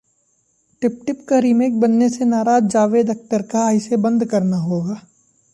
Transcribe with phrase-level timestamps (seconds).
[0.81, 1.25] tip-tip...
[1.29, 5.01] का remake बनने से नाराज जावेद अख्तर, कहा- इसे बंद करना होगा